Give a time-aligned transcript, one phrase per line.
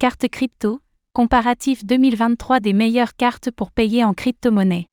[0.00, 0.80] Carte crypto,
[1.12, 4.86] comparatif 2023 des meilleures cartes pour payer en crypto-monnaie.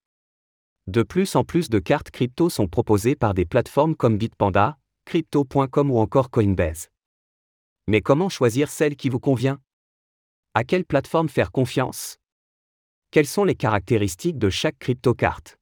[0.88, 5.92] De plus en plus de cartes crypto sont proposées par des plateformes comme Bitpanda, Crypto.com
[5.92, 6.90] ou encore Coinbase.
[7.88, 9.62] Mais comment choisir celle qui vous convient?
[10.54, 12.18] À quelle plateforme faire confiance?
[13.10, 15.58] Quelles sont les caractéristiques de chaque crypto-carte?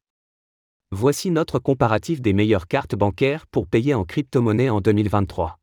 [0.89, 5.59] Voici notre comparatif des meilleures cartes bancaires pour payer en crypto-monnaie en 2023.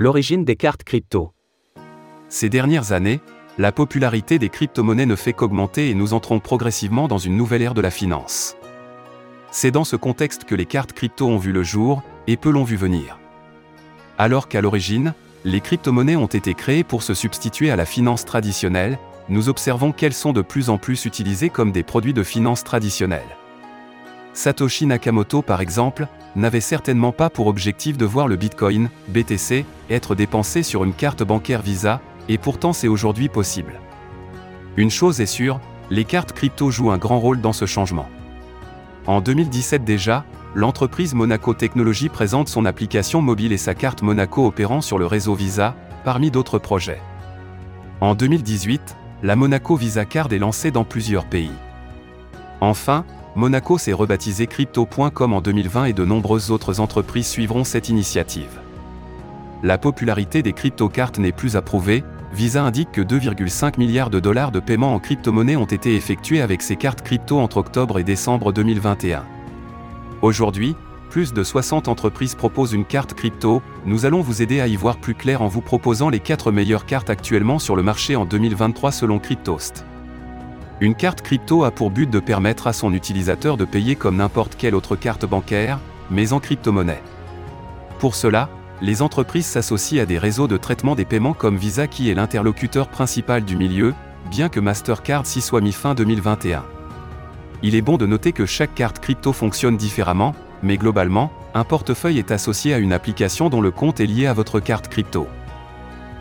[0.00, 1.32] L'origine des cartes crypto.
[2.28, 3.18] Ces dernières années,
[3.58, 7.74] la popularité des crypto-monnaies ne fait qu'augmenter et nous entrons progressivement dans une nouvelle ère
[7.74, 8.56] de la finance.
[9.50, 12.62] C'est dans ce contexte que les cartes crypto ont vu le jour, et peu l'ont
[12.62, 13.18] vu venir.
[14.18, 19.00] Alors qu'à l'origine, les crypto-monnaies ont été créées pour se substituer à la finance traditionnelle,
[19.28, 23.36] nous observons qu'elles sont de plus en plus utilisées comme des produits de finance traditionnelle.
[24.38, 26.06] Satoshi Nakamoto par exemple,
[26.36, 31.24] n'avait certainement pas pour objectif de voir le Bitcoin, BTC, être dépensé sur une carte
[31.24, 33.80] bancaire Visa, et pourtant c'est aujourd'hui possible.
[34.76, 35.58] Une chose est sûre,
[35.90, 38.08] les cartes crypto jouent un grand rôle dans ce changement.
[39.08, 44.82] En 2017 déjà, l'entreprise Monaco Technologies présente son application mobile et sa carte Monaco opérant
[44.82, 47.00] sur le réseau Visa, parmi d'autres projets.
[48.00, 51.50] En 2018, la Monaco Visa Card est lancée dans plusieurs pays.
[52.60, 53.04] Enfin,
[53.38, 58.60] Monaco s'est rebaptisé Crypto.com en 2020 et de nombreuses autres entreprises suivront cette initiative.
[59.62, 64.58] La popularité des crypto-cartes n'est plus approuvée, Visa indique que 2,5 milliards de dollars de
[64.58, 69.24] paiements en crypto-monnaie ont été effectués avec ces cartes crypto entre octobre et décembre 2021.
[70.20, 70.74] Aujourd'hui,
[71.08, 74.96] plus de 60 entreprises proposent une carte crypto, nous allons vous aider à y voir
[74.96, 78.90] plus clair en vous proposant les 4 meilleures cartes actuellement sur le marché en 2023
[78.90, 79.84] selon Cryptost.
[80.80, 84.54] Une carte crypto a pour but de permettre à son utilisateur de payer comme n'importe
[84.54, 87.02] quelle autre carte bancaire, mais en crypto-monnaie.
[87.98, 88.48] Pour cela,
[88.80, 92.86] les entreprises s'associent à des réseaux de traitement des paiements comme Visa qui est l'interlocuteur
[92.86, 93.92] principal du milieu,
[94.30, 96.64] bien que Mastercard s'y soit mis fin 2021.
[97.64, 102.20] Il est bon de noter que chaque carte crypto fonctionne différemment, mais globalement, un portefeuille
[102.20, 105.26] est associé à une application dont le compte est lié à votre carte crypto.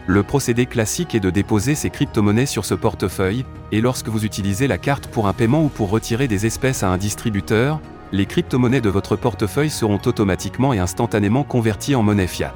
[0.09, 4.65] Le procédé classique est de déposer ces crypto-monnaies sur ce portefeuille, et lorsque vous utilisez
[4.65, 7.81] la carte pour un paiement ou pour retirer des espèces à un distributeur,
[8.13, 12.53] les crypto-monnaies de votre portefeuille seront automatiquement et instantanément converties en monnaie fiat.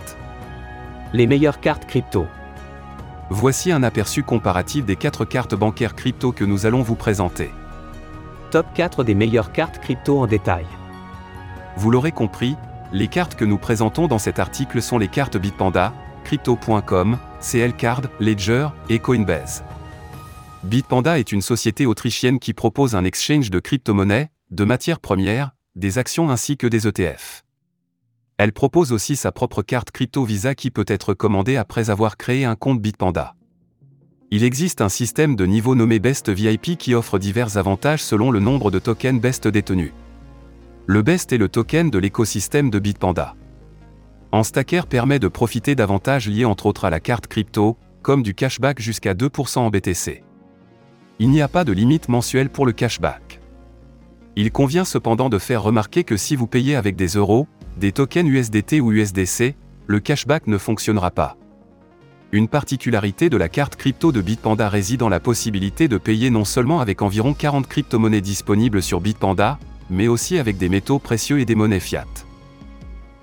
[1.12, 2.26] Les meilleures cartes crypto.
[3.30, 7.52] Voici un aperçu comparatif des 4 cartes bancaires crypto que nous allons vous présenter.
[8.50, 10.66] Top 4 des meilleures cartes crypto en détail.
[11.76, 12.56] Vous l'aurez compris,
[12.94, 15.94] les cartes que nous présentons dans cet article sont les cartes Bitpanda,
[16.32, 19.66] Crypto.com, CL Card, Ledger et Coinbase.
[20.64, 25.98] Bitpanda est une société autrichienne qui propose un exchange de crypto-monnaies, de matières premières, des
[25.98, 27.44] actions ainsi que des ETF.
[28.38, 32.46] Elle propose aussi sa propre carte crypto Visa qui peut être commandée après avoir créé
[32.46, 33.36] un compte Bitpanda.
[34.30, 38.40] Il existe un système de niveau nommé Best VIP qui offre divers avantages selon le
[38.40, 39.92] nombre de tokens Best détenus.
[40.86, 43.36] Le Best est le token de l'écosystème de Bitpanda.
[44.34, 48.34] En Stacker permet de profiter d'avantages liés entre autres à la carte crypto, comme du
[48.34, 50.24] cashback jusqu'à 2% en BTC.
[51.20, 53.42] Il n'y a pas de limite mensuelle pour le cashback.
[54.38, 57.46] Il convient cependant de faire remarquer que si vous payez avec des euros,
[57.78, 59.56] des tokens USDT ou USDC,
[59.88, 61.36] le cashback ne fonctionnera pas.
[62.32, 66.46] Une particularité de la carte crypto de Bitpanda réside dans la possibilité de payer non
[66.46, 69.60] seulement avec environ 40 crypto-monnaies disponibles sur Bitpanda,
[69.90, 72.08] mais aussi avec des métaux précieux et des monnaies fiat.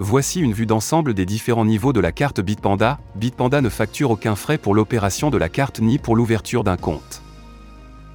[0.01, 3.01] Voici une vue d'ensemble des différents niveaux de la carte Bitpanda.
[3.17, 7.21] Bitpanda ne facture aucun frais pour l'opération de la carte ni pour l'ouverture d'un compte.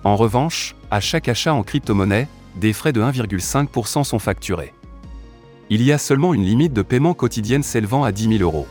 [0.06, 4.74] En revanche, à chaque achat en crypto-monnaie, des frais de 1,5% sont facturés.
[5.70, 8.68] Il y a seulement une limite de paiement quotidienne s'élevant à 10 000 euros.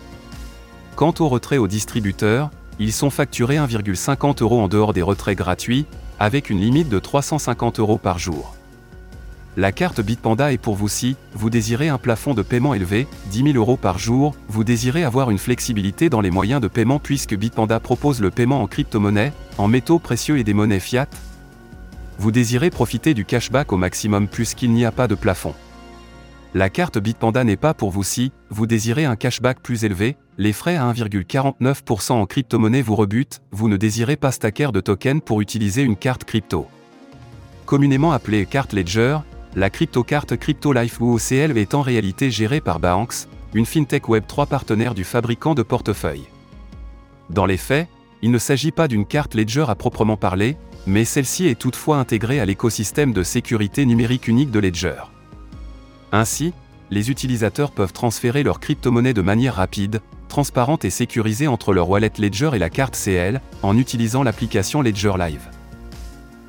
[0.97, 5.85] Quant aux retraits aux distributeurs, ils sont facturés 1,50 euros en dehors des retraits gratuits,
[6.19, 8.55] avec une limite de 350 euros par jour.
[9.59, 13.53] La carte Bitpanda est pour vous si vous désirez un plafond de paiement élevé, 10
[13.53, 17.37] 000 euros par jour, vous désirez avoir une flexibilité dans les moyens de paiement puisque
[17.37, 21.07] Bitpanda propose le paiement en crypto-monnaie, en métaux précieux et des monnaies fiat,
[22.19, 25.55] vous désirez profiter du cashback au maximum puisqu'il n'y a pas de plafond.
[26.55, 30.53] La carte Bitpanda n'est pas pour vous si vous désirez un cashback plus élevé, les
[30.53, 35.43] frais à 1,49% en crypto-monnaie vous rebutent, vous ne désirez pas stacker de token pour
[35.43, 36.69] utiliser une carte crypto.
[37.67, 39.19] Communément appelée carte Ledger,
[39.55, 44.47] la crypto-carte Crypto Life ou OCL est en réalité gérée par Banks, une fintech Web3
[44.47, 46.25] partenaire du fabricant de portefeuille.
[47.29, 47.89] Dans les faits,
[48.23, 50.57] il ne s'agit pas d'une carte Ledger à proprement parler,
[50.87, 55.03] mais celle-ci est toutefois intégrée à l'écosystème de sécurité numérique unique de Ledger.
[56.13, 56.55] Ainsi,
[56.91, 62.13] les utilisateurs peuvent transférer leur crypto-monnaie de manière rapide, transparente et sécurisée entre leur wallet
[62.19, 65.49] Ledger et la carte CL, en utilisant l'application Ledger Live.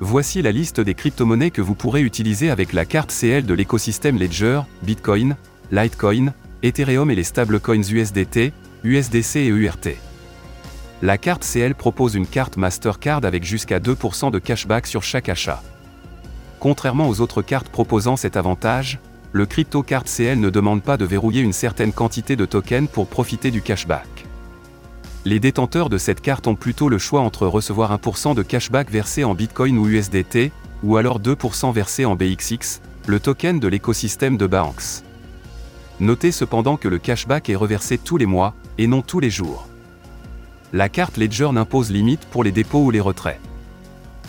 [0.00, 4.18] Voici la liste des crypto-monnaies que vous pourrez utiliser avec la carte CL de l'écosystème
[4.18, 5.36] Ledger, Bitcoin,
[5.70, 6.32] Litecoin,
[6.64, 8.52] Ethereum et les stablecoins USDT,
[8.82, 9.96] USDC et URT.
[11.00, 15.62] La carte CL propose une carte Mastercard avec jusqu'à 2% de cashback sur chaque achat.
[16.58, 18.98] Contrairement aux autres cartes proposant cet avantage,
[19.30, 23.06] le crypto card CL ne demande pas de verrouiller une certaine quantité de tokens pour
[23.06, 24.26] profiter du cashback.
[25.26, 29.24] Les détenteurs de cette carte ont plutôt le choix entre recevoir 1% de cashback versé
[29.24, 34.46] en Bitcoin ou USDT, ou alors 2% versé en BXX, le token de l'écosystème de
[34.46, 35.02] Banks.
[35.98, 39.66] Notez cependant que le cashback est reversé tous les mois, et non tous les jours.
[40.74, 43.40] La carte Ledger n'impose limite pour les dépôts ou les retraits.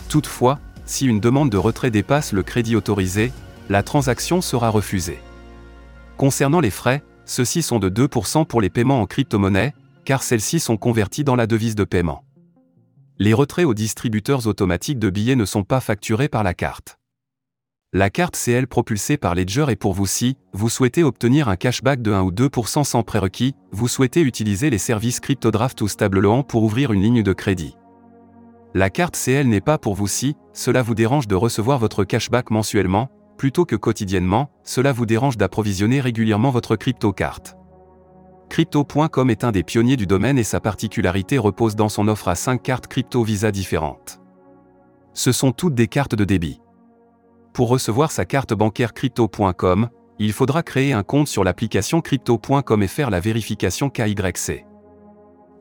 [0.08, 3.32] Toutefois, si une demande de retrait dépasse le crédit autorisé,
[3.68, 5.18] la transaction sera refusée.
[6.16, 9.74] Concernant les frais, ceux-ci sont de 2% pour les paiements en crypto-monnaie,
[10.06, 12.24] car celles-ci sont converties dans la devise de paiement.
[13.18, 16.98] Les retraits aux distributeurs automatiques de billets ne sont pas facturés par la carte.
[17.92, 22.02] La carte CL propulsée par Ledger est pour vous si, vous souhaitez obtenir un cashback
[22.02, 26.62] de 1 ou 2% sans prérequis, vous souhaitez utiliser les services CryptoDraft ou StableLoan pour
[26.62, 27.76] ouvrir une ligne de crédit.
[28.74, 32.50] La carte CL n'est pas pour vous si, cela vous dérange de recevoir votre cashback
[32.50, 37.56] mensuellement, plutôt que quotidiennement, cela vous dérange d'approvisionner régulièrement votre crypto-carte.
[38.48, 42.34] Crypto.com est un des pionniers du domaine et sa particularité repose dans son offre à
[42.34, 44.20] 5 cartes crypto Visa différentes.
[45.12, 46.60] Ce sont toutes des cartes de débit.
[47.52, 49.88] Pour recevoir sa carte bancaire crypto.com,
[50.18, 54.64] il faudra créer un compte sur l'application crypto.com et faire la vérification KYC.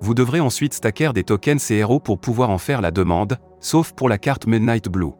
[0.02, 4.10] Vous devrez ensuite stacker des tokens CRO pour pouvoir en faire la demande, sauf pour
[4.10, 5.14] la carte Midnight Blue.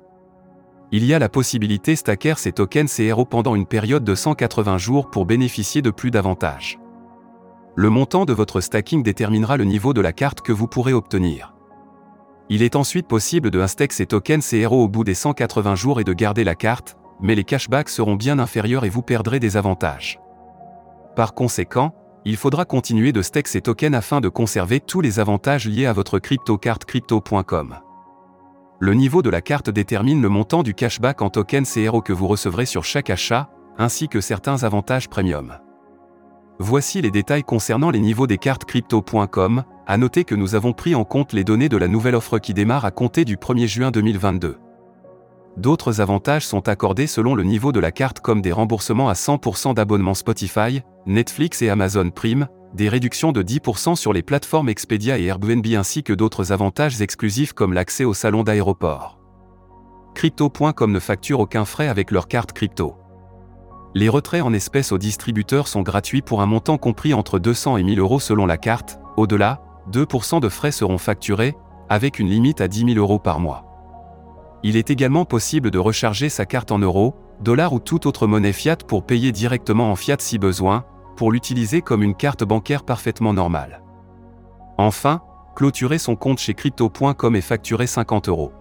[0.92, 5.10] Il y a la possibilité stacker ces tokens CRO pendant une période de 180 jours
[5.10, 6.78] pour bénéficier de plus d'avantages.
[7.78, 11.54] Le montant de votre stacking déterminera le niveau de la carte que vous pourrez obtenir.
[12.50, 16.06] Il est ensuite possible de instack ces tokens CRO au bout des 180 jours et
[16.06, 20.20] de garder la carte, mais les cashbacks seront bien inférieurs et vous perdrez des avantages.
[21.18, 21.94] Par conséquent,
[22.24, 25.94] il faudra continuer de stack ces tokens afin de conserver tous les avantages liés à
[25.94, 27.76] votre crypto-carte crypto.com.
[28.80, 32.28] Le niveau de la carte détermine le montant du cashback en tokens CRO que vous
[32.28, 35.58] recevrez sur chaque achat, ainsi que certains avantages premium.
[36.60, 40.96] Voici les détails concernant les niveaux des cartes crypto.com, à noter que nous avons pris
[40.96, 43.92] en compte les données de la nouvelle offre qui démarre à compter du 1er juin
[43.92, 44.58] 2022.
[45.58, 49.74] D'autres avantages sont accordés selon le niveau de la carte comme des remboursements à 100%
[49.74, 55.26] d'abonnements Spotify, Netflix et Amazon Prime, des réductions de 10% sur les plateformes Expedia et
[55.26, 59.20] Airbnb ainsi que d'autres avantages exclusifs comme l'accès au salon d'aéroport.
[60.14, 62.96] Crypto.com ne facture aucun frais avec leur carte crypto.
[63.98, 67.84] Les retraits en espèces aux distributeurs sont gratuits pour un montant compris entre 200 et
[67.84, 71.56] 1000 euros selon la carte, au-delà, 2% de frais seront facturés,
[71.88, 73.64] avec une limite à 10 000 euros par mois.
[74.64, 78.52] Il est également possible de recharger sa carte en euros, dollars ou toute autre monnaie
[78.52, 80.84] fiat pour payer directement en fiat si besoin,
[81.16, 83.82] pour l'utiliser comme une carte bancaire parfaitement normale.
[84.78, 85.22] Enfin,
[85.56, 88.52] clôturer son compte chez crypto.com et facturer 50 euros.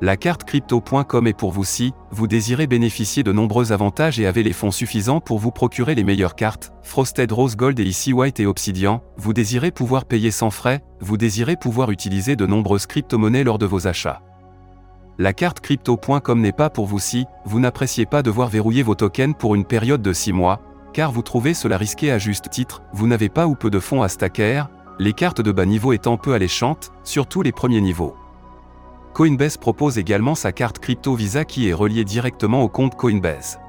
[0.00, 4.42] La carte crypto.com est pour vous si vous désirez bénéficier de nombreux avantages et avez
[4.42, 8.40] les fonds suffisants pour vous procurer les meilleures cartes, Frosted Rose Gold et Ici White
[8.40, 13.44] et Obsidian, vous désirez pouvoir payer sans frais, vous désirez pouvoir utiliser de nombreuses crypto-monnaies
[13.44, 14.20] lors de vos achats.
[15.16, 19.36] La carte crypto.com n'est pas pour vous si vous n'appréciez pas devoir verrouiller vos tokens
[19.38, 20.60] pour une période de 6 mois,
[20.92, 24.02] car vous trouvez cela risqué à juste titre, vous n'avez pas ou peu de fonds
[24.02, 24.64] à stacker,
[24.98, 28.16] les cartes de bas niveau étant peu alléchantes, surtout les premiers niveaux.
[29.14, 33.60] Coinbase propose également sa carte crypto Visa qui est reliée directement au compte Coinbase.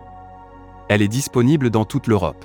[0.89, 2.43] Elle est disponible dans toute l'Europe.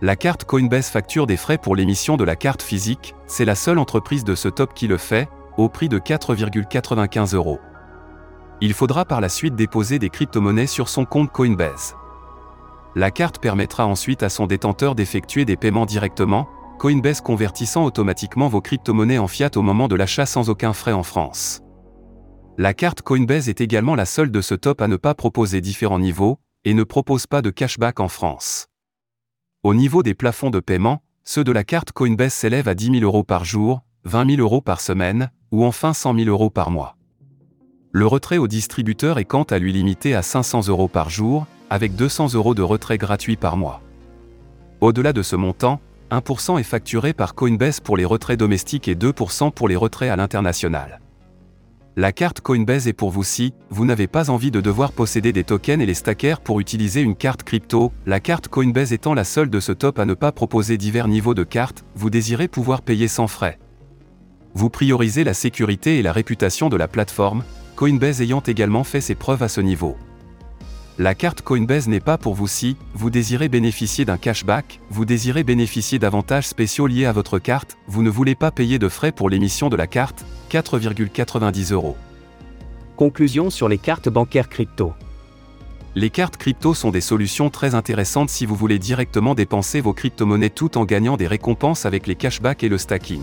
[0.00, 3.78] La carte Coinbase facture des frais pour l'émission de la carte physique, c'est la seule
[3.78, 7.60] entreprise de ce top qui le fait, au prix de 4,95 euros.
[8.60, 11.94] Il faudra par la suite déposer des crypto-monnaies sur son compte Coinbase.
[12.96, 16.48] La carte permettra ensuite à son détenteur d'effectuer des paiements directement,
[16.80, 21.04] Coinbase convertissant automatiquement vos crypto-monnaies en fiat au moment de l'achat sans aucun frais en
[21.04, 21.62] France.
[22.62, 25.98] La carte Coinbase est également la seule de ce top à ne pas proposer différents
[25.98, 28.68] niveaux, et ne propose pas de cashback en France.
[29.64, 33.02] Au niveau des plafonds de paiement, ceux de la carte Coinbase s'élèvent à 10 000
[33.02, 36.96] euros par jour, 20 000 euros par semaine, ou enfin 100 000 euros par mois.
[37.90, 41.96] Le retrait au distributeur est quant à lui limité à 500 euros par jour, avec
[41.96, 43.82] 200 euros de retrait gratuit par mois.
[44.80, 45.80] Au-delà de ce montant,
[46.12, 50.14] 1% est facturé par Coinbase pour les retraits domestiques et 2% pour les retraits à
[50.14, 51.01] l'international.
[51.96, 55.44] La carte Coinbase est pour vous si vous n'avez pas envie de devoir posséder des
[55.44, 59.50] tokens et les stacker pour utiliser une carte crypto, la carte Coinbase étant la seule
[59.50, 63.08] de ce top à ne pas proposer divers niveaux de cartes, vous désirez pouvoir payer
[63.08, 63.58] sans frais.
[64.54, 67.44] Vous priorisez la sécurité et la réputation de la plateforme,
[67.76, 69.96] Coinbase ayant également fait ses preuves à ce niveau.
[70.98, 75.42] La carte Coinbase n'est pas pour vous si vous désirez bénéficier d'un cashback, vous désirez
[75.42, 79.30] bénéficier d'avantages spéciaux liés à votre carte, vous ne voulez pas payer de frais pour
[79.30, 81.96] l'émission de la carte, 4,90 euros.
[82.96, 84.92] Conclusion sur les cartes bancaires crypto.
[85.94, 90.50] Les cartes crypto sont des solutions très intéressantes si vous voulez directement dépenser vos crypto-monnaies
[90.50, 93.22] tout en gagnant des récompenses avec les cashbacks et le stacking.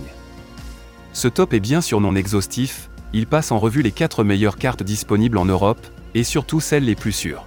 [1.13, 4.81] Ce top est bien sûr non exhaustif, il passe en revue les 4 meilleures cartes
[4.81, 5.85] disponibles en Europe,
[6.15, 7.45] et surtout celles les plus sûres.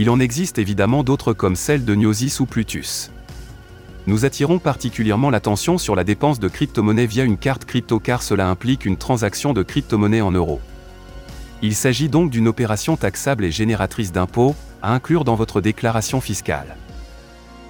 [0.00, 3.10] Il en existe évidemment d'autres comme celle de Gnosis ou Plutus.
[4.06, 8.48] Nous attirons particulièrement l'attention sur la dépense de crypto-monnaie via une carte crypto car cela
[8.48, 10.62] implique une transaction de crypto-monnaie en euros.
[11.60, 16.78] Il s'agit donc d'une opération taxable et génératrice d'impôts, à inclure dans votre déclaration fiscale.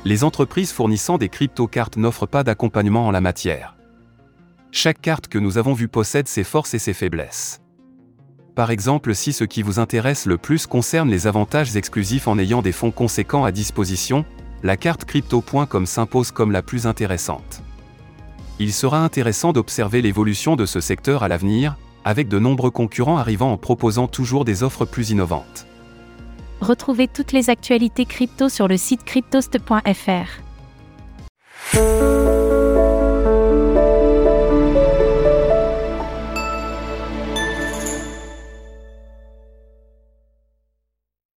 [0.04, 3.74] Les entreprises fournissant des crypto-cartes n'offrent pas d'accompagnement en la matière.
[4.70, 7.60] Chaque carte que nous avons vue possède ses forces et ses faiblesses
[8.60, 12.60] par exemple si ce qui vous intéresse le plus concerne les avantages exclusifs en ayant
[12.60, 14.26] des fonds conséquents à disposition,
[14.62, 17.62] la carte crypto.com s'impose comme la plus intéressante.
[18.58, 23.50] Il sera intéressant d'observer l'évolution de ce secteur à l'avenir, avec de nombreux concurrents arrivant
[23.50, 25.64] en proposant toujours des offres plus innovantes.
[26.60, 30.42] Retrouvez toutes les actualités crypto sur le site cryptost.fr.